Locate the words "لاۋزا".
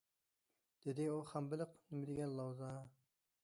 2.41-2.75